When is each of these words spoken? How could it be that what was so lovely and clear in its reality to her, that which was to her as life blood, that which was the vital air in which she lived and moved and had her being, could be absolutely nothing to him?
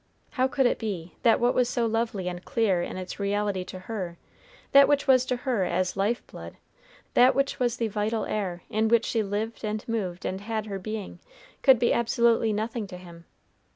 How 0.31 0.47
could 0.47 0.65
it 0.65 0.79
be 0.79 1.13
that 1.21 1.39
what 1.39 1.53
was 1.53 1.69
so 1.69 1.85
lovely 1.85 2.27
and 2.27 2.43
clear 2.43 2.81
in 2.81 2.97
its 2.97 3.19
reality 3.19 3.63
to 3.65 3.77
her, 3.81 4.17
that 4.71 4.87
which 4.87 5.05
was 5.07 5.25
to 5.27 5.35
her 5.35 5.63
as 5.63 5.95
life 5.95 6.25
blood, 6.25 6.57
that 7.13 7.35
which 7.35 7.59
was 7.59 7.77
the 7.77 7.87
vital 7.87 8.25
air 8.25 8.63
in 8.67 8.87
which 8.87 9.05
she 9.05 9.21
lived 9.21 9.63
and 9.63 9.87
moved 9.87 10.25
and 10.25 10.41
had 10.41 10.65
her 10.65 10.79
being, 10.79 11.19
could 11.61 11.77
be 11.77 11.93
absolutely 11.93 12.51
nothing 12.51 12.87
to 12.87 12.97
him? 12.97 13.25